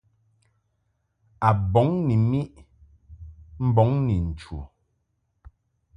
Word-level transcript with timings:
A 1.47 1.49
bɔŋ 1.71 1.89
ni 2.07 2.15
miʼ 2.29 2.51
mbɔŋ 3.67 3.89
ni 4.05 4.15
nchu. 4.29 4.57